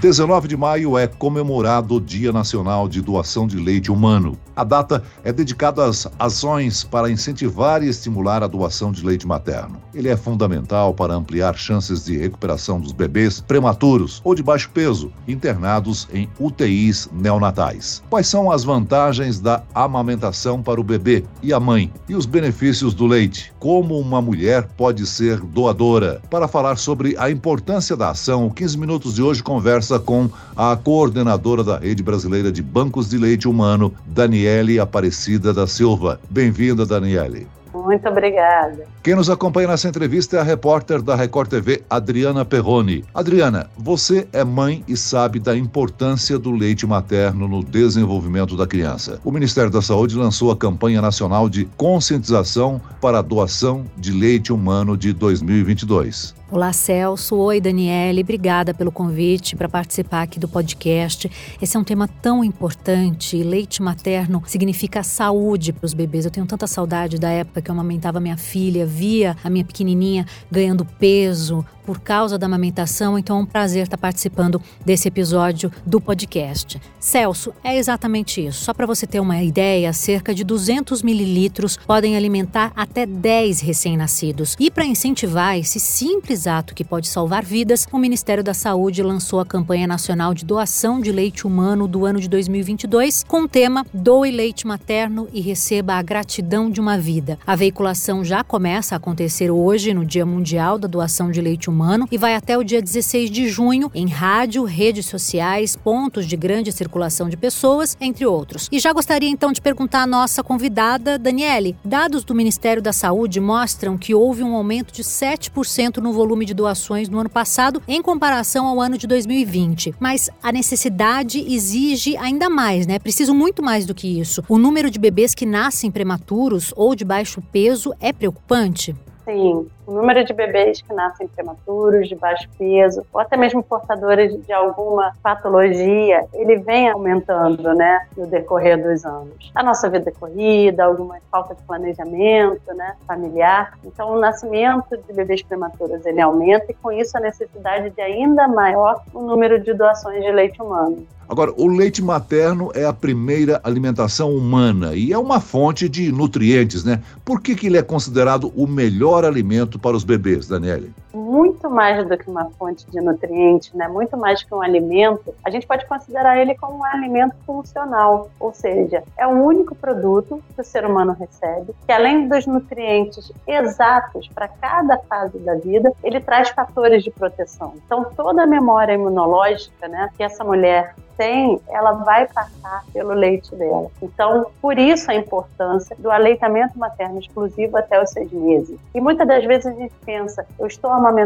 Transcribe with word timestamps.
19 0.00 0.46
de 0.46 0.56
maio 0.56 0.96
é 0.96 1.08
comemorado 1.08 1.96
o 1.96 2.00
Dia 2.00 2.30
Nacional 2.30 2.88
de 2.88 3.02
Doação 3.02 3.48
de 3.48 3.56
Leite 3.56 3.90
Humano. 3.90 4.38
A 4.54 4.62
data 4.62 5.02
é 5.24 5.32
dedicada 5.32 5.84
às 5.84 6.06
ações 6.18 6.84
para 6.84 7.10
incentivar 7.10 7.82
e 7.82 7.88
estimular 7.88 8.42
a 8.44 8.46
doação 8.46 8.92
de 8.92 9.04
leite 9.04 9.26
materno. 9.26 9.80
Ele 9.92 10.08
é 10.08 10.16
fundamental 10.16 10.94
para 10.94 11.14
ampliar 11.14 11.56
chances 11.56 12.04
de 12.04 12.16
recuperação 12.16 12.80
dos 12.80 12.92
bebês 12.92 13.40
prematuros 13.40 14.20
ou 14.24 14.36
de 14.36 14.42
baixo 14.42 14.70
peso 14.70 15.12
internados 15.26 16.08
em 16.12 16.28
UTIs 16.38 17.08
neonatais. 17.12 18.02
Quais 18.08 18.28
são 18.28 18.52
as 18.52 18.62
vantagens 18.62 19.40
da 19.40 19.62
amamentação 19.74 20.62
para 20.62 20.80
o 20.80 20.84
bebê 20.84 21.24
e 21.42 21.52
a 21.52 21.58
mãe 21.58 21.92
e 22.08 22.14
os 22.14 22.26
benefícios 22.26 22.94
do 22.94 23.06
leite? 23.06 23.52
Como 23.58 23.98
uma 23.98 24.22
mulher 24.22 24.68
pode 24.76 25.06
ser 25.06 25.40
doadora? 25.40 26.20
Para 26.30 26.46
falar 26.46 26.76
sobre 26.76 27.16
a 27.18 27.30
importância 27.30 27.96
da 27.96 28.10
ação, 28.10 28.46
o 28.46 28.50
15 28.52 28.78
minutos 28.78 29.14
de 29.14 29.22
hoje 29.22 29.42
conversa 29.42 29.87
conversa 29.88 29.98
com 29.98 30.28
a 30.54 30.76
coordenadora 30.76 31.64
da 31.64 31.78
Rede 31.78 32.02
Brasileira 32.02 32.52
de 32.52 32.62
Bancos 32.62 33.08
de 33.08 33.16
Leite 33.16 33.48
Humano, 33.48 33.94
Daniele 34.06 34.78
Aparecida 34.78 35.54
da 35.54 35.66
Silva. 35.66 36.20
Bem-vinda, 36.28 36.84
Daniele. 36.84 37.46
Muito 37.72 38.08
obrigada. 38.08 38.86
Quem 39.02 39.14
nos 39.14 39.30
acompanha 39.30 39.68
nessa 39.68 39.88
entrevista 39.88 40.36
é 40.36 40.40
a 40.40 40.42
repórter 40.42 41.00
da 41.00 41.14
Record 41.14 41.48
TV, 41.48 41.82
Adriana 41.88 42.44
Perrone. 42.44 43.04
Adriana, 43.14 43.70
você 43.76 44.26
é 44.32 44.42
mãe 44.42 44.82
e 44.88 44.96
sabe 44.96 45.38
da 45.38 45.56
importância 45.56 46.38
do 46.38 46.50
leite 46.50 46.86
materno 46.86 47.46
no 47.46 47.62
desenvolvimento 47.62 48.56
da 48.56 48.66
criança. 48.66 49.20
O 49.24 49.30
Ministério 49.30 49.70
da 49.70 49.80
Saúde 49.80 50.16
lançou 50.16 50.50
a 50.50 50.56
campanha 50.56 51.00
nacional 51.00 51.48
de 51.48 51.66
conscientização 51.76 52.80
para 53.00 53.20
a 53.20 53.22
doação 53.22 53.84
de 53.96 54.12
leite 54.12 54.52
humano 54.52 54.96
de 54.96 55.12
2022. 55.12 56.37
Olá, 56.50 56.72
Celso. 56.72 57.36
Oi, 57.36 57.60
Daniele. 57.60 58.22
Obrigada 58.22 58.72
pelo 58.72 58.90
convite 58.90 59.54
para 59.54 59.68
participar 59.68 60.22
aqui 60.22 60.40
do 60.40 60.48
podcast. 60.48 61.30
Esse 61.60 61.76
é 61.76 61.80
um 61.80 61.84
tema 61.84 62.08
tão 62.08 62.42
importante. 62.42 63.42
Leite 63.42 63.82
materno 63.82 64.42
significa 64.46 65.02
saúde 65.02 65.74
para 65.74 65.84
os 65.84 65.92
bebês. 65.92 66.24
Eu 66.24 66.30
tenho 66.30 66.46
tanta 66.46 66.66
saudade 66.66 67.18
da 67.18 67.28
época 67.28 67.60
que 67.60 67.70
eu 67.70 67.74
amamentava 67.74 68.18
minha 68.18 68.38
filha, 68.38 68.86
via 68.86 69.36
a 69.44 69.50
minha 69.50 69.62
pequenininha 69.62 70.24
ganhando 70.50 70.86
peso, 70.86 71.62
por 71.88 72.00
causa 72.00 72.36
da 72.36 72.44
amamentação, 72.44 73.18
então 73.18 73.38
é 73.38 73.40
um 73.40 73.46
prazer 73.46 73.84
estar 73.84 73.96
participando 73.96 74.60
desse 74.84 75.08
episódio 75.08 75.72
do 75.86 75.98
podcast. 75.98 76.78
Celso, 77.00 77.50
é 77.64 77.78
exatamente 77.78 78.44
isso. 78.44 78.62
Só 78.62 78.74
para 78.74 78.84
você 78.84 79.06
ter 79.06 79.20
uma 79.20 79.42
ideia, 79.42 79.90
cerca 79.94 80.34
de 80.34 80.44
200 80.44 81.02
mililitros 81.02 81.78
podem 81.78 82.14
alimentar 82.14 82.72
até 82.76 83.06
10 83.06 83.62
recém-nascidos. 83.62 84.54
E 84.60 84.70
para 84.70 84.84
incentivar 84.84 85.56
esse 85.56 85.80
simples 85.80 86.46
ato 86.46 86.74
que 86.74 86.84
pode 86.84 87.08
salvar 87.08 87.42
vidas, 87.42 87.86
o 87.90 87.96
Ministério 87.96 88.44
da 88.44 88.52
Saúde 88.52 89.02
lançou 89.02 89.40
a 89.40 89.46
campanha 89.46 89.86
nacional 89.86 90.34
de 90.34 90.44
doação 90.44 91.00
de 91.00 91.10
leite 91.10 91.46
humano 91.46 91.88
do 91.88 92.04
ano 92.04 92.20
de 92.20 92.28
2022 92.28 93.24
com 93.26 93.44
o 93.44 93.48
tema 93.48 93.86
Doe 93.94 94.30
leite 94.30 94.66
materno 94.66 95.26
e 95.32 95.40
receba 95.40 95.94
a 95.94 96.02
gratidão 96.02 96.70
de 96.70 96.82
uma 96.82 96.98
vida. 96.98 97.38
A 97.46 97.56
veiculação 97.56 98.22
já 98.22 98.44
começa 98.44 98.94
a 98.94 98.98
acontecer 98.98 99.50
hoje, 99.50 99.94
no 99.94 100.04
Dia 100.04 100.26
Mundial 100.26 100.78
da 100.78 100.86
Doação 100.86 101.30
de 101.30 101.40
Leite 101.40 101.70
Humano 101.70 101.77
humano 101.78 102.08
e 102.10 102.18
vai 102.18 102.34
até 102.34 102.58
o 102.58 102.64
dia 102.64 102.82
16 102.82 103.30
de 103.30 103.48
junho 103.48 103.88
em 103.94 104.08
rádio, 104.08 104.64
redes 104.64 105.06
sociais, 105.06 105.76
pontos 105.76 106.26
de 106.26 106.36
grande 106.36 106.72
circulação 106.72 107.28
de 107.28 107.36
pessoas, 107.36 107.96
entre 108.00 108.26
outros. 108.26 108.68
E 108.72 108.80
já 108.80 108.92
gostaria 108.92 109.28
então 109.28 109.52
de 109.52 109.60
perguntar 109.60 110.02
à 110.02 110.06
nossa 110.06 110.42
convidada, 110.42 111.16
Daniele, 111.16 111.76
dados 111.84 112.24
do 112.24 112.34
Ministério 112.34 112.82
da 112.82 112.92
Saúde 112.92 113.38
mostram 113.38 113.96
que 113.96 114.14
houve 114.14 114.42
um 114.42 114.56
aumento 114.56 114.92
de 114.92 115.04
7% 115.04 115.98
no 115.98 116.12
volume 116.12 116.44
de 116.44 116.52
doações 116.52 117.08
no 117.08 117.20
ano 117.20 117.30
passado 117.30 117.80
em 117.86 118.02
comparação 118.02 118.66
ao 118.66 118.80
ano 118.80 118.98
de 118.98 119.06
2020. 119.06 119.94
Mas 120.00 120.28
a 120.42 120.50
necessidade 120.50 121.40
exige 121.40 122.16
ainda 122.16 122.50
mais, 122.50 122.86
né? 122.86 122.98
Preciso 122.98 123.32
muito 123.32 123.62
mais 123.62 123.86
do 123.86 123.94
que 123.94 124.18
isso. 124.18 124.42
O 124.48 124.58
número 124.58 124.90
de 124.90 124.98
bebês 124.98 125.34
que 125.34 125.46
nascem 125.46 125.90
prematuros 125.90 126.72
ou 126.76 126.94
de 126.96 127.04
baixo 127.04 127.40
peso 127.52 127.92
é 128.00 128.12
preocupante? 128.12 128.96
Sim, 129.24 129.66
o 129.88 129.92
número 129.92 130.22
de 130.22 130.34
bebês 130.34 130.82
que 130.82 130.92
nascem 130.92 131.26
prematuros, 131.26 132.08
de 132.08 132.14
baixo 132.14 132.46
peso, 132.58 133.06
ou 133.10 133.20
até 133.20 133.38
mesmo 133.38 133.62
portadores 133.62 134.36
de 134.44 134.52
alguma 134.52 135.14
patologia, 135.22 136.26
ele 136.34 136.56
vem 136.56 136.90
aumentando, 136.90 137.74
né, 137.74 138.06
no 138.14 138.26
decorrer 138.26 138.76
dos 138.76 139.02
anos. 139.06 139.50
A 139.54 139.62
nossa 139.62 139.88
vida 139.88 140.12
corrida, 140.12 140.84
alguma 140.84 141.16
falta 141.30 141.54
de 141.54 141.62
planejamento, 141.62 142.74
né, 142.74 142.96
familiar. 143.06 143.78
Então, 143.82 144.12
o 144.12 144.20
nascimento 144.20 144.94
de 145.08 145.12
bebês 145.14 145.42
prematuros 145.42 146.04
ele 146.04 146.20
aumenta 146.20 146.66
e 146.68 146.74
com 146.74 146.92
isso 146.92 147.16
a 147.16 147.20
necessidade 147.20 147.88
de 147.88 148.02
ainda 148.02 148.46
maior 148.46 149.02
o 149.14 149.22
número 149.22 149.58
de 149.58 149.72
doações 149.72 150.22
de 150.22 150.30
leite 150.30 150.60
humano. 150.60 151.06
Agora, 151.28 151.52
o 151.58 151.68
leite 151.68 152.02
materno 152.02 152.70
é 152.74 152.86
a 152.86 152.92
primeira 152.92 153.60
alimentação 153.62 154.34
humana 154.34 154.94
e 154.94 155.12
é 155.12 155.18
uma 155.18 155.40
fonte 155.40 155.86
de 155.86 156.10
nutrientes, 156.10 156.84
né? 156.84 157.02
Por 157.22 157.42
que, 157.42 157.54
que 157.54 157.66
ele 157.66 157.76
é 157.76 157.82
considerado 157.82 158.50
o 158.56 158.66
melhor 158.66 159.26
alimento 159.26 159.77
para 159.78 159.96
os 159.96 160.04
bebês, 160.04 160.48
Daniele? 160.48 160.92
Muito 161.28 161.68
mais 161.68 162.08
do 162.08 162.16
que 162.16 162.30
uma 162.30 162.46
fonte 162.52 162.90
de 162.90 163.02
nutrientes, 163.02 163.70
né? 163.74 163.86
muito 163.86 164.16
mais 164.16 164.42
que 164.42 164.54
um 164.54 164.62
alimento, 164.62 165.34
a 165.44 165.50
gente 165.50 165.66
pode 165.66 165.84
considerar 165.84 166.38
ele 166.38 166.54
como 166.54 166.78
um 166.78 166.84
alimento 166.84 167.36
funcional, 167.44 168.30
ou 168.40 168.54
seja, 168.54 169.04
é 169.14 169.26
o 169.26 169.30
único 169.30 169.74
produto 169.74 170.42
que 170.54 170.60
o 170.62 170.64
ser 170.64 170.86
humano 170.86 171.12
recebe 171.12 171.74
que, 171.84 171.92
além 171.92 172.28
dos 172.28 172.46
nutrientes 172.46 173.30
exatos 173.46 174.26
para 174.28 174.48
cada 174.48 174.96
fase 175.00 175.38
da 175.40 175.54
vida, 175.54 175.92
ele 176.02 176.18
traz 176.18 176.48
fatores 176.48 177.04
de 177.04 177.10
proteção. 177.10 177.74
Então, 177.84 178.06
toda 178.16 178.44
a 178.44 178.46
memória 178.46 178.94
imunológica 178.94 179.86
né, 179.86 180.08
que 180.16 180.22
essa 180.22 180.42
mulher 180.42 180.94
tem, 181.18 181.60
ela 181.68 181.92
vai 181.92 182.26
passar 182.28 182.84
pelo 182.92 183.12
leite 183.12 183.54
dela. 183.56 183.90
Então, 184.00 184.46
por 184.62 184.78
isso 184.78 185.10
a 185.10 185.14
importância 185.14 185.94
do 185.98 186.10
aleitamento 186.10 186.78
materno 186.78 187.18
exclusivo 187.18 187.76
até 187.76 188.00
os 188.00 188.10
seis 188.10 188.30
meses. 188.32 188.78
E 188.94 189.00
muitas 189.00 189.26
das 189.26 189.44
vezes 189.44 189.66
a 189.66 189.72
gente 189.72 189.94
pensa, 190.06 190.46
eu 190.58 190.66
estou 190.68 190.90
amamentando 190.90 191.17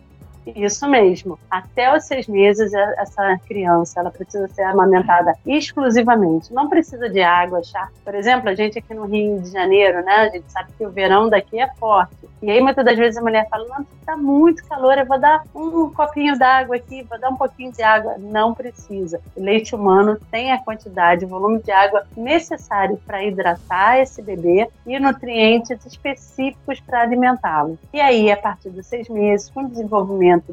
Isso 0.45 0.87
mesmo. 0.87 1.39
Até 1.49 1.95
os 1.95 2.03
seis 2.05 2.27
meses, 2.27 2.73
é, 2.73 2.95
essa 2.97 3.37
criança 3.47 3.99
ela 3.99 4.11
precisa 4.11 4.47
ser 4.49 4.63
amamentada 4.63 5.33
exclusivamente. 5.45 6.53
Não 6.53 6.69
precisa 6.69 7.09
de 7.09 7.21
água, 7.21 7.63
chá. 7.63 7.89
Por 8.03 8.13
exemplo, 8.13 8.49
a 8.49 8.55
gente 8.55 8.77
aqui 8.77 8.93
no 8.93 9.05
Rio 9.05 9.41
de 9.41 9.49
Janeiro, 9.49 10.03
né? 10.03 10.13
A 10.13 10.29
gente 10.29 10.51
sabe 10.51 10.71
que 10.77 10.85
o 10.85 10.91
verão 10.91 11.29
daqui 11.29 11.59
é 11.59 11.67
forte. 11.75 12.15
E 12.41 12.51
aí, 12.51 12.61
muitas 12.61 12.85
das 12.85 12.97
vezes, 12.97 13.17
a 13.17 13.21
mulher 13.21 13.47
fala: 13.49 13.65
Não, 13.67 13.85
está 13.99 14.15
muito 14.15 14.63
calor, 14.67 14.97
eu 14.97 15.05
vou 15.05 15.19
dar 15.19 15.43
um 15.55 15.89
copinho 15.89 16.37
d'água 16.37 16.75
aqui, 16.75 17.01
vou 17.03 17.19
dar 17.19 17.29
um 17.29 17.35
pouquinho 17.35 17.71
de 17.71 17.81
água. 17.81 18.15
Não 18.19 18.53
precisa. 18.53 19.19
O 19.35 19.41
leite 19.41 19.73
humano 19.73 20.19
tem 20.29 20.51
a 20.51 20.61
quantidade, 20.61 21.25
o 21.25 21.27
volume 21.27 21.59
de 21.61 21.71
água 21.71 22.05
necessário 22.15 22.97
para 23.05 23.23
hidratar 23.23 23.99
esse 23.99 24.21
bebê 24.21 24.69
e 24.85 24.99
nutrientes 24.99 25.83
específicos 25.85 26.79
para 26.79 27.01
alimentá-lo. 27.01 27.79
E 27.91 27.99
aí, 27.99 28.31
a 28.31 28.37
partir 28.37 28.69
dos 28.69 28.85
seis 28.85 29.09
meses, 29.09 29.49
com 29.49 29.63
o 29.63 29.69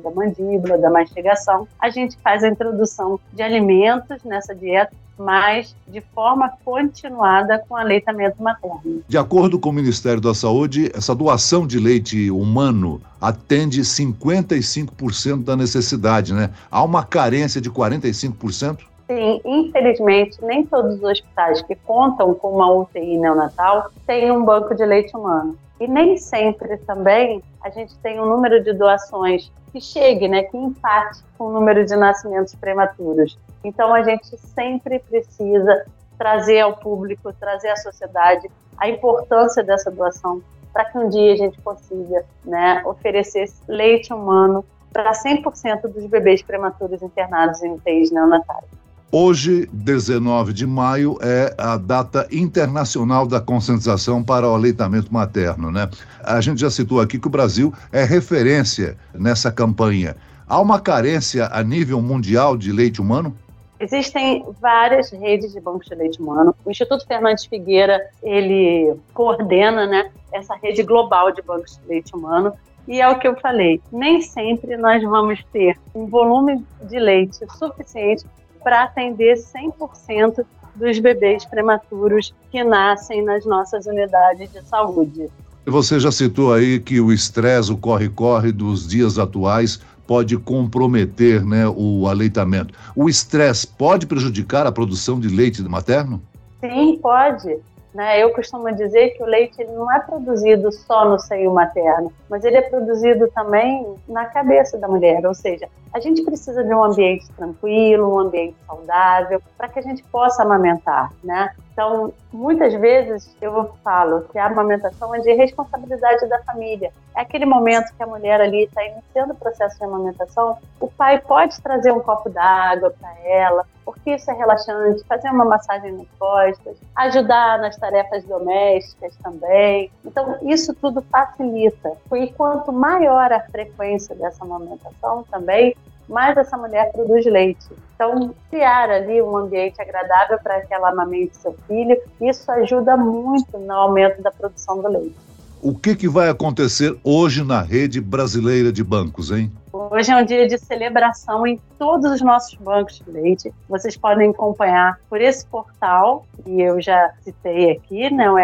da 0.01 0.11
mandíbula, 0.11 0.79
da 0.79 0.91
mastigação, 0.91 1.67
a 1.81 1.91
gente 1.91 2.17
faz 2.19 2.45
a 2.45 2.49
introdução 2.49 3.19
de 3.33 3.43
alimentos 3.43 4.23
nessa 4.25 4.55
dieta 4.55 4.93
mas 5.19 5.75
de 5.87 6.01
forma 6.15 6.51
continuada 6.65 7.63
com 7.69 7.77
aleitamento 7.77 8.43
materno. 8.43 9.03
De 9.07 9.19
acordo 9.19 9.59
com 9.59 9.69
o 9.69 9.73
Ministério 9.73 10.21
da 10.21 10.35
Saúde, 10.35 10.91
essa 10.95 11.15
doação 11.15 11.67
de 11.67 11.79
leite 11.79 12.31
humano 12.31 13.01
atende 13.21 13.83
55% 13.83 15.45
da 15.45 15.57
necessidade, 15.57 16.35
né? 16.35 16.51
Há 16.71 16.83
uma 16.83 17.05
carência 17.05 17.61
de 17.61 17.71
45%? 17.71 18.79
Sim, 19.15 19.43
infelizmente, 19.45 20.43
nem 20.43 20.65
todos 20.65 20.97
os 20.97 21.03
hospitais 21.03 21.61
que 21.61 21.75
contam 21.75 22.33
com 22.33 22.53
uma 22.53 22.73
UTI 22.73 23.19
neonatal 23.19 23.91
têm 24.07 24.33
um 24.33 24.43
banco 24.43 24.75
de 24.75 24.85
leite 24.87 25.15
humano. 25.15 25.59
E 25.79 25.87
nem 25.87 26.17
sempre 26.17 26.79
também 26.79 27.43
a 27.63 27.69
gente 27.69 27.95
tem 27.99 28.19
um 28.19 28.25
número 28.25 28.65
de 28.65 28.73
doações 28.73 29.53
que 29.71 29.83
chegue, 29.83 30.29
né, 30.29 30.45
que 30.45 30.57
empate 30.57 31.21
com 31.37 31.49
o 31.49 31.53
número 31.53 31.85
de 31.85 31.95
nascimentos 31.95 32.55
prematuros. 32.55 33.39
Então 33.63 33.93
a 33.93 34.03
gente 34.03 34.35
sempre 34.39 34.99
precisa 34.99 35.85
trazer 36.17 36.61
ao 36.61 36.77
público, 36.77 37.33
trazer 37.35 37.69
à 37.69 37.77
sociedade 37.77 38.51
a 38.79 38.89
importância 38.89 39.63
dessa 39.63 39.91
doação 39.91 40.41
para 40.73 40.87
que 40.87 40.97
um 40.97 41.09
dia 41.11 41.35
a 41.35 41.37
gente 41.37 41.61
consiga 41.61 42.25
né, 42.45 42.83
oferecer 42.87 43.47
leite 43.69 44.11
humano 44.13 44.65
para 44.91 45.13
100% 45.13 45.83
dos 45.83 46.07
bebês 46.07 46.41
prematuros 46.41 47.03
internados 47.03 47.63
em 47.63 47.73
UTIs 47.73 48.11
neonatais. 48.11 48.82
Hoje, 49.15 49.69
19 49.75 50.55
de 50.55 50.67
maio, 50.67 51.19
é 51.21 51.55
a 51.59 51.77
data 51.77 52.27
internacional 52.33 53.27
da 53.27 53.43
conscientização 53.43 54.25
para 54.25 54.49
o 54.49 54.55
aleitamento 54.55 55.13
materno, 55.13 55.71
né? 55.71 55.87
A 56.25 56.41
gente 56.41 56.63
já 56.63 56.71
citou 56.71 56.99
aqui 56.99 57.19
que 57.19 57.27
o 57.27 57.31
Brasil 57.31 57.75
é 57.93 58.05
referência 58.05 58.97
nessa 59.13 59.53
campanha. 59.53 60.17
Há 60.49 60.59
uma 60.59 60.81
carência 60.81 61.47
a 61.53 61.63
nível 61.63 62.01
mundial 62.01 62.57
de 62.57 62.73
leite 62.73 63.03
humano? 63.03 63.37
Existem 63.79 64.47
várias 64.63 65.11
redes 65.11 65.53
de 65.53 65.61
bancos 65.61 65.89
de 65.89 65.95
leite 65.95 66.19
humano. 66.19 66.55
O 66.65 66.71
Instituto 66.71 67.07
Fernandes 67.07 67.45
Figueira, 67.45 68.01
ele 68.23 68.95
coordena, 69.13 69.87
né, 69.87 70.11
essa 70.33 70.55
rede 70.55 70.83
global 70.83 71.31
de 71.33 71.43
bancos 71.43 71.79
de 71.83 71.87
leite 71.87 72.17
humano. 72.17 72.55
E 72.89 72.99
é 73.03 73.09
o 73.11 73.19
que 73.19 73.29
eu 73.29 73.37
falei, 73.37 73.79
nem 73.93 74.23
sempre 74.23 74.77
nós 74.79 75.03
vamos 75.03 75.45
ter 75.53 75.79
um 75.95 76.07
volume 76.07 76.65
de 76.89 76.99
leite 76.99 77.39
suficiente 77.59 78.25
para 78.63 78.85
atender 78.85 79.37
100% 79.37 80.45
dos 80.75 80.99
bebês 80.99 81.45
prematuros 81.45 82.35
que 82.51 82.65
nascem 82.65 83.23
nas 83.23 83.45
nossas 83.45 83.87
unidades 83.87 84.51
de 84.51 84.63
saúde. 84.63 85.29
Você 85.67 86.01
já 86.01 86.11
citou 86.11 86.53
aí 86.53 86.81
que 86.81 87.01
o 87.01 87.13
estresse, 87.13 87.71
o 87.71 87.77
corre-corre 87.77 88.51
dos 88.51 88.89
dias 88.89 89.19
atuais 89.19 89.81
pode 90.07 90.37
comprometer 90.37 91.45
né, 91.45 91.65
o 91.69 92.09
aleitamento. 92.09 92.75
O 92.97 93.09
estresse 93.09 93.67
pode 93.67 94.07
prejudicar 94.07 94.67
a 94.67 94.73
produção 94.73 95.21
de 95.21 95.29
leite 95.29 95.63
materno? 95.63 96.21
Sim, 96.61 96.99
pode. 97.01 97.59
Né? 97.95 98.23
Eu 98.23 98.31
costumo 98.33 98.75
dizer 98.75 99.11
que 99.11 99.23
o 99.23 99.27
leite 99.27 99.61
ele 99.61 99.73
não 99.73 99.93
é 99.93 100.01
produzido 100.01 100.73
só 100.73 101.05
no 101.05 101.19
seio 101.19 101.53
materno, 101.53 102.11
mas 102.29 102.43
ele 102.43 102.57
é 102.57 102.63
produzido 102.63 103.29
também 103.29 103.95
na 104.09 104.25
cabeça 104.25 104.79
da 104.79 104.89
mulher, 104.89 105.27
ou 105.27 105.35
seja, 105.35 105.69
a 105.93 106.01
gente 106.01 106.23
precisa 106.23 106.65
de 106.65 106.73
um 106.73 106.83
ambiente 106.83 107.31
tranquilo, 107.33 108.15
um 108.15 108.19
ambiente 108.19 108.57
saudável, 108.67 109.43
para 109.59 109.69
que 109.69 109.79
a 109.79 109.83
gente 109.83 110.03
possa 110.05 110.43
amamentar, 110.43 111.13
né? 111.23 111.51
Então, 111.73 112.13
muitas 112.33 112.73
vezes 112.75 113.35
eu 113.41 113.73
falo 113.85 114.23
que 114.31 114.39
a 114.39 114.47
amamentação 114.47 115.15
é 115.15 115.21
de 115.21 115.33
responsabilidade 115.35 116.27
da 116.29 116.39
família. 116.45 116.93
É 117.15 117.21
aquele 117.21 117.45
momento 117.45 117.95
que 117.95 118.03
a 118.03 118.07
mulher 118.07 118.41
ali 118.41 118.65
está 118.65 118.83
iniciando 118.85 119.33
o 119.33 119.37
processo 119.37 119.79
de 119.79 119.85
amamentação, 119.85 120.57
o 120.81 120.87
pai 120.91 121.19
pode 121.21 121.61
trazer 121.61 121.93
um 121.93 122.01
copo 122.01 122.31
d'água 122.31 122.95
para 122.99 123.15
ela, 123.27 123.67
isso 124.11 124.31
é 124.31 124.35
relaxante, 124.35 125.05
fazer 125.09 125.31
uma 125.31 125.45
massagem 125.45 125.93
nas 125.93 126.07
costas, 126.19 126.77
ajudar 126.97 127.59
nas 127.59 127.77
tarefas 127.77 128.25
domésticas 128.25 129.15
também. 129.23 129.91
Então, 130.05 130.39
isso 130.43 130.75
tudo 130.75 131.03
facilita. 131.03 131.93
E 132.15 132.33
quanto 132.33 132.73
maior 132.73 133.33
a 133.33 133.41
frequência 133.41 134.15
dessa 134.15 134.45
amamentação 134.45 135.25
também, 135.31 135.77
mais 136.09 136.37
essa 136.37 136.57
mulher 136.57 136.93
produz 136.93 137.25
leite. 137.27 137.69
Então, 137.95 138.35
criar 138.51 138.91
ali 138.91 139.23
um 139.23 139.37
ambiente 139.37 139.81
agradável 139.81 140.39
para 140.43 140.61
que 140.63 140.75
ela 140.75 140.91
amamente 140.91 141.37
seu 141.37 141.55
filho, 141.67 141.97
isso 142.21 142.51
ajuda 142.51 142.97
muito 142.97 143.59
no 143.59 143.73
aumento 143.73 144.21
da 144.21 144.31
produção 144.31 144.81
do 144.83 144.89
leite. 144.89 145.17
O 145.63 145.75
que, 145.75 145.95
que 145.95 146.09
vai 146.09 146.29
acontecer 146.29 146.99
hoje 147.05 147.45
na 147.45 147.63
rede 147.63 148.01
brasileira 148.01 148.73
de 148.73 148.83
bancos, 148.83 149.31
hein? 149.31 149.53
Hoje 149.95 150.11
é 150.11 150.17
um 150.17 150.25
dia 150.25 150.49
de 150.49 150.57
celebração 150.57 151.47
em 151.47 151.61
todos 151.79 152.11
os 152.11 152.23
nossos 152.23 152.55
bancos 152.55 152.99
de 152.99 153.11
leite. 153.11 153.53
Vocês 153.69 153.95
podem 153.95 154.31
acompanhar 154.31 154.99
por 155.07 155.21
esse 155.21 155.45
portal, 155.45 156.25
que 156.43 156.63
eu 156.63 156.81
já 156.81 157.13
citei 157.21 157.73
aqui, 157.73 158.11
né, 158.11 158.31
o. 158.31 158.39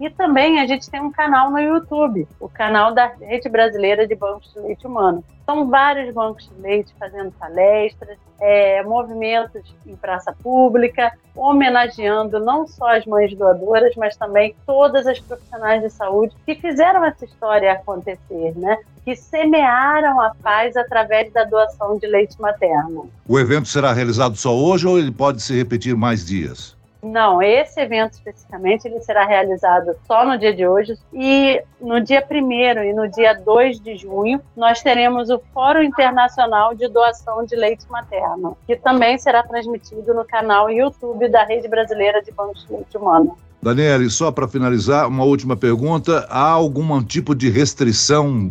E 0.00 0.10
também 0.10 0.60
a 0.60 0.66
gente 0.66 0.90
tem 0.90 1.00
um 1.00 1.12
canal 1.12 1.52
no 1.52 1.60
YouTube, 1.60 2.26
o 2.40 2.48
canal 2.48 2.92
da 2.92 3.06
Rede 3.06 3.48
Brasileira 3.48 4.08
de 4.08 4.16
Bancos 4.16 4.52
de 4.52 4.58
Leite 4.58 4.88
Humano. 4.88 5.22
São 5.46 5.68
vários 5.68 6.12
bancos 6.12 6.48
de 6.48 6.60
leite 6.60 6.92
fazendo 6.98 7.30
palestras, 7.32 8.18
é, 8.40 8.82
movimentos 8.82 9.62
em 9.86 9.94
praça 9.94 10.32
pública, 10.32 11.12
homenageando 11.36 12.40
não 12.40 12.66
só 12.66 12.96
as 12.96 13.06
mães 13.06 13.32
doadoras, 13.36 13.94
mas 13.94 14.16
também 14.16 14.56
todas 14.66 15.06
as 15.06 15.20
profissionais 15.20 15.80
de 15.80 15.90
saúde 15.90 16.34
que 16.44 16.56
fizeram 16.56 17.04
essa 17.04 17.24
história 17.24 17.72
acontecer, 17.72 18.58
né? 18.58 18.78
Que 19.04 19.16
semearam 19.16 20.20
a 20.20 20.34
paz 20.42 20.76
através 20.76 21.32
da 21.32 21.44
doação 21.44 21.98
de 21.98 22.06
leite 22.06 22.40
materno. 22.40 23.10
O 23.28 23.38
evento 23.38 23.68
será 23.68 23.92
realizado 23.92 24.36
só 24.36 24.54
hoje 24.54 24.86
ou 24.86 24.98
ele 24.98 25.10
pode 25.10 25.42
se 25.42 25.56
repetir 25.56 25.96
mais 25.96 26.24
dias? 26.24 26.76
Não, 27.02 27.42
esse 27.42 27.80
evento 27.80 28.12
especificamente 28.12 28.86
ele 28.86 29.00
será 29.00 29.26
realizado 29.26 29.92
só 30.06 30.24
no 30.24 30.38
dia 30.38 30.54
de 30.54 30.64
hoje 30.64 30.96
e 31.12 31.60
no 31.80 32.00
dia 32.00 32.24
1 32.30 32.52
e 32.84 32.92
no 32.92 33.10
dia 33.10 33.34
2 33.34 33.80
de 33.80 33.96
junho 33.96 34.40
nós 34.56 34.82
teremos 34.82 35.28
o 35.28 35.42
Fórum 35.52 35.82
Internacional 35.82 36.76
de 36.76 36.86
Doação 36.86 37.44
de 37.44 37.56
Leite 37.56 37.84
Materno, 37.90 38.56
que 38.68 38.76
também 38.76 39.18
será 39.18 39.42
transmitido 39.42 40.14
no 40.14 40.24
canal 40.24 40.70
YouTube 40.70 41.28
da 41.28 41.44
Rede 41.44 41.66
Brasileira 41.66 42.22
de 42.22 42.30
Bancos 42.30 42.64
de 42.68 42.72
Leite 42.72 42.96
Humano. 42.96 43.36
Daniele, 43.60 44.08
só 44.08 44.30
para 44.30 44.46
finalizar, 44.46 45.08
uma 45.08 45.24
última 45.24 45.56
pergunta: 45.56 46.24
há 46.30 46.50
algum 46.50 47.02
tipo 47.02 47.34
de 47.34 47.50
restrição 47.50 48.50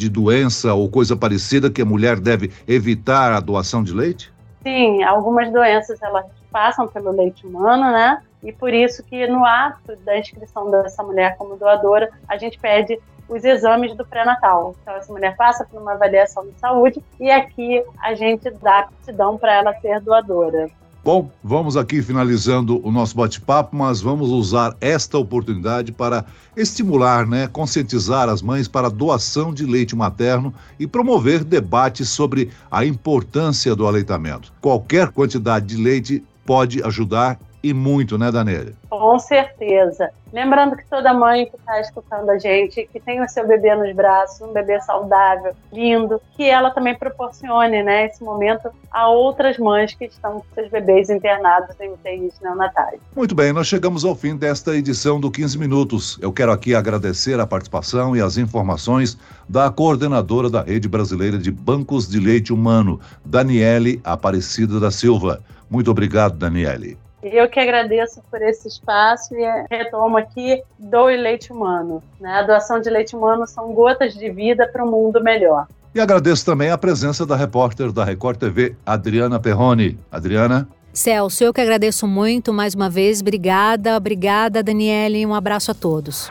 de 0.00 0.08
doença 0.08 0.72
ou 0.72 0.88
coisa 0.88 1.14
parecida 1.14 1.70
que 1.70 1.82
a 1.82 1.84
mulher 1.84 2.18
deve 2.18 2.50
evitar 2.66 3.32
a 3.32 3.38
doação 3.40 3.84
de 3.84 3.92
leite? 3.92 4.32
Sim, 4.62 5.02
algumas 5.02 5.52
doenças 5.52 6.00
elas 6.00 6.24
passam 6.50 6.88
pelo 6.88 7.10
leite 7.10 7.46
humano, 7.46 7.92
né? 7.92 8.22
E 8.42 8.50
por 8.50 8.72
isso 8.72 9.04
que 9.04 9.26
no 9.26 9.44
ato 9.44 9.94
da 9.96 10.18
inscrição 10.18 10.70
dessa 10.70 11.02
mulher 11.02 11.36
como 11.36 11.56
doadora, 11.56 12.10
a 12.26 12.38
gente 12.38 12.58
pede 12.58 12.98
os 13.28 13.44
exames 13.44 13.94
do 13.94 14.04
pré-natal. 14.06 14.74
Então, 14.80 14.96
essa 14.96 15.12
mulher 15.12 15.36
passa 15.36 15.64
por 15.64 15.80
uma 15.80 15.92
avaliação 15.92 16.44
de 16.46 16.58
saúde 16.58 17.04
e 17.20 17.30
aqui 17.30 17.84
a 18.00 18.14
gente 18.14 18.50
dá 18.50 18.80
aptidão 18.80 19.36
para 19.36 19.54
ela 19.54 19.74
ser 19.80 20.00
doadora. 20.00 20.70
Bom, 21.02 21.30
vamos 21.42 21.78
aqui 21.78 22.02
finalizando 22.02 22.78
o 22.86 22.92
nosso 22.92 23.16
bate-papo, 23.16 23.74
mas 23.74 24.02
vamos 24.02 24.28
usar 24.28 24.76
esta 24.82 25.16
oportunidade 25.16 25.92
para 25.92 26.26
estimular, 26.54 27.26
né, 27.26 27.46
conscientizar 27.46 28.28
as 28.28 28.42
mães 28.42 28.68
para 28.68 28.88
a 28.88 28.90
doação 28.90 29.54
de 29.54 29.64
leite 29.64 29.96
materno 29.96 30.52
e 30.78 30.86
promover 30.86 31.42
debates 31.42 32.10
sobre 32.10 32.50
a 32.70 32.84
importância 32.84 33.74
do 33.74 33.86
aleitamento. 33.86 34.52
Qualquer 34.60 35.08
quantidade 35.08 35.74
de 35.74 35.82
leite 35.82 36.22
pode 36.44 36.82
ajudar 36.82 37.40
e 37.62 37.74
muito, 37.74 38.16
né, 38.16 38.30
Daniela? 38.30 38.72
Com 38.88 39.18
certeza. 39.18 40.10
Lembrando 40.32 40.76
que 40.76 40.84
toda 40.88 41.12
mãe 41.12 41.46
que 41.46 41.56
está 41.56 41.80
escutando 41.80 42.30
a 42.30 42.38
gente, 42.38 42.88
que 42.92 43.00
tem 43.00 43.20
o 43.20 43.28
seu 43.28 43.46
bebê 43.46 43.74
nos 43.74 43.92
braços, 43.94 44.40
um 44.40 44.52
bebê 44.52 44.80
saudável, 44.80 45.52
lindo, 45.72 46.20
que 46.36 46.44
ela 46.48 46.70
também 46.70 46.94
proporcione 46.96 47.82
né, 47.82 48.06
esse 48.06 48.22
momento 48.22 48.70
a 48.92 49.08
outras 49.08 49.58
mães 49.58 49.92
que 49.94 50.04
estão 50.04 50.34
com 50.40 50.44
seus 50.54 50.70
bebês 50.70 51.10
internados 51.10 51.74
em 51.80 51.92
UTIs 51.92 52.34
neonatais. 52.40 53.00
Muito 53.14 53.34
bem, 53.34 53.52
nós 53.52 53.66
chegamos 53.66 54.04
ao 54.04 54.14
fim 54.14 54.36
desta 54.36 54.76
edição 54.76 55.20
do 55.20 55.30
15 55.30 55.58
Minutos. 55.58 56.18
Eu 56.22 56.32
quero 56.32 56.52
aqui 56.52 56.74
agradecer 56.74 57.38
a 57.40 57.46
participação 57.46 58.14
e 58.14 58.20
as 58.20 58.38
informações 58.38 59.18
da 59.48 59.68
coordenadora 59.68 60.48
da 60.48 60.62
Rede 60.62 60.88
Brasileira 60.88 61.38
de 61.38 61.50
Bancos 61.50 62.08
de 62.08 62.20
Leite 62.20 62.52
Humano, 62.52 63.00
Daniele 63.24 64.00
Aparecida 64.04 64.78
da 64.78 64.92
Silva. 64.92 65.40
Muito 65.68 65.90
obrigado, 65.90 66.36
Daniele. 66.36 66.96
Eu 67.22 67.48
que 67.48 67.60
agradeço 67.60 68.22
por 68.30 68.40
esse 68.40 68.66
espaço 68.66 69.34
e 69.34 69.44
retomo 69.70 70.16
aqui 70.16 70.62
doe 70.78 71.16
leite 71.16 71.52
humano. 71.52 72.02
Né? 72.18 72.30
A 72.30 72.42
doação 72.42 72.80
de 72.80 72.88
leite 72.88 73.14
humano 73.14 73.46
são 73.46 73.72
gotas 73.72 74.14
de 74.14 74.30
vida 74.30 74.66
para 74.66 74.84
um 74.84 74.90
mundo 74.90 75.22
melhor. 75.22 75.66
E 75.94 76.00
agradeço 76.00 76.46
também 76.46 76.70
a 76.70 76.78
presença 76.78 77.26
da 77.26 77.36
repórter 77.36 77.92
da 77.92 78.04
Record 78.04 78.38
TV, 78.38 78.76
Adriana 78.86 79.40
Perrone. 79.40 79.98
Adriana? 80.10 80.68
Celso, 80.92 81.44
eu 81.44 81.52
que 81.52 81.60
agradeço 81.60 82.06
muito 82.06 82.52
mais 82.52 82.74
uma 82.74 82.88
vez. 82.88 83.20
Obrigada, 83.20 83.96
obrigada, 83.96 84.62
Daniele. 84.62 85.26
Um 85.26 85.34
abraço 85.34 85.70
a 85.70 85.74
todos. 85.74 86.30